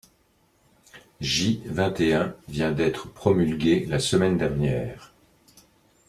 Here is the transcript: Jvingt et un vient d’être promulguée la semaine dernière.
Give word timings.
Jvingt 1.21 1.99
et 2.01 2.15
un 2.15 2.35
vient 2.49 2.71
d’être 2.71 3.13
promulguée 3.13 3.85
la 3.85 3.99
semaine 3.99 4.35
dernière. 4.35 5.13